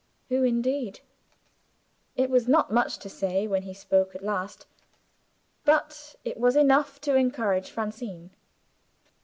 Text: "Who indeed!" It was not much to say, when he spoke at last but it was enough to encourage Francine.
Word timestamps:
"Who 0.29 0.41
indeed!" 0.43 1.01
It 2.15 2.31
was 2.31 2.47
not 2.47 2.71
much 2.73 2.97
to 2.97 3.07
say, 3.07 3.45
when 3.45 3.61
he 3.61 3.73
spoke 3.75 4.15
at 4.15 4.23
last 4.23 4.65
but 5.63 6.15
it 6.25 6.37
was 6.39 6.55
enough 6.55 6.99
to 7.01 7.13
encourage 7.13 7.69
Francine. 7.69 8.31